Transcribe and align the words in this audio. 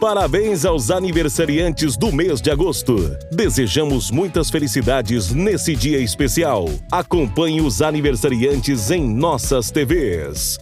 Parabéns 0.00 0.64
aos 0.64 0.90
aniversariantes 0.90 1.94
do 1.94 2.10
mês 2.10 2.40
de 2.40 2.50
agosto. 2.50 2.96
Desejamos 3.30 4.10
muitas 4.10 4.48
felicidades 4.48 5.30
nesse 5.30 5.76
dia 5.76 5.98
especial. 5.98 6.64
Acompanhe 6.90 7.60
os 7.60 7.82
aniversariantes 7.82 8.90
em 8.90 9.06
nossas 9.06 9.70
TVs. 9.70 10.58